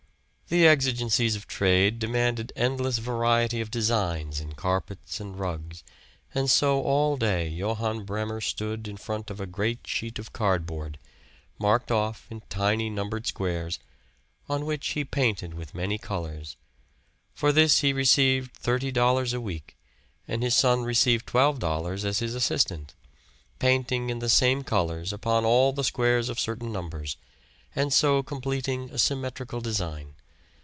The 0.51 0.67
exigencies 0.67 1.37
of 1.37 1.47
trade 1.47 1.97
demanded 1.97 2.51
endless 2.57 2.97
variety 2.97 3.61
of 3.61 3.71
designs 3.71 4.41
in 4.41 4.51
carpets 4.51 5.21
and 5.21 5.39
rugs, 5.39 5.81
and 6.35 6.51
so 6.51 6.83
all 6.83 7.15
day 7.15 7.47
Johann 7.47 8.03
Bremer 8.03 8.41
stood 8.41 8.85
in 8.85 8.97
front 8.97 9.31
of 9.31 9.39
a 9.39 9.45
great 9.45 9.87
sheet 9.87 10.19
of 10.19 10.33
cardboard, 10.33 10.99
marked 11.57 11.89
off 11.89 12.27
in 12.29 12.41
tiny 12.49 12.89
numbered 12.89 13.27
squares, 13.27 13.79
on 14.49 14.65
which 14.65 14.89
he 14.89 15.05
painted 15.05 15.53
with 15.53 15.73
many 15.73 15.97
colors. 15.97 16.57
For 17.33 17.53
this 17.53 17.79
he 17.79 17.93
received 17.93 18.53
thirty 18.53 18.91
dollars 18.91 19.31
a 19.31 19.39
week, 19.39 19.77
and 20.27 20.43
his 20.43 20.53
son 20.53 20.83
received 20.83 21.27
twelve 21.27 21.59
dollars 21.59 22.03
as 22.03 22.19
his 22.19 22.35
assistant 22.35 22.93
painting 23.59 24.09
in 24.09 24.19
the 24.19 24.27
same 24.27 24.65
colors 24.65 25.13
upon 25.13 25.45
all 25.45 25.71
the 25.71 25.85
squares 25.85 26.27
of 26.27 26.41
certain 26.41 26.73
numbers, 26.73 27.15
and 27.73 27.93
so 27.93 28.21
completing 28.21 28.89
a 28.89 28.99
symmetrical 28.99 29.61
design. 29.61 30.13